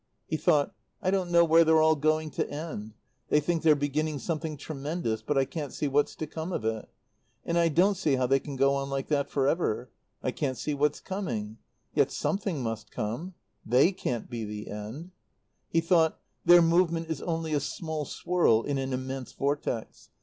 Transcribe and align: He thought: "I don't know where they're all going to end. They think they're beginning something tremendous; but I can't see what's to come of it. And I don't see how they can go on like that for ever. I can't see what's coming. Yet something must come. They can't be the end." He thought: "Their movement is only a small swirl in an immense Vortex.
He 0.25 0.35
thought: 0.35 0.73
"I 0.99 1.11
don't 1.11 1.29
know 1.29 1.45
where 1.45 1.63
they're 1.63 1.79
all 1.79 1.95
going 1.95 2.31
to 2.31 2.49
end. 2.49 2.95
They 3.27 3.39
think 3.39 3.61
they're 3.61 3.75
beginning 3.75 4.17
something 4.17 4.57
tremendous; 4.57 5.21
but 5.21 5.37
I 5.37 5.45
can't 5.45 5.71
see 5.71 5.87
what's 5.87 6.15
to 6.15 6.25
come 6.25 6.51
of 6.51 6.65
it. 6.65 6.89
And 7.45 7.55
I 7.55 7.69
don't 7.69 7.93
see 7.93 8.15
how 8.15 8.25
they 8.25 8.39
can 8.39 8.55
go 8.55 8.73
on 8.73 8.89
like 8.89 9.09
that 9.09 9.29
for 9.29 9.47
ever. 9.47 9.91
I 10.23 10.31
can't 10.31 10.57
see 10.57 10.73
what's 10.73 10.99
coming. 11.01 11.59
Yet 11.93 12.09
something 12.09 12.63
must 12.63 12.89
come. 12.89 13.35
They 13.63 13.91
can't 13.91 14.27
be 14.27 14.43
the 14.43 14.71
end." 14.71 15.11
He 15.69 15.81
thought: 15.81 16.19
"Their 16.45 16.63
movement 16.63 17.07
is 17.07 17.21
only 17.21 17.53
a 17.53 17.59
small 17.59 18.03
swirl 18.03 18.63
in 18.63 18.79
an 18.79 18.93
immense 18.93 19.33
Vortex. 19.33 20.09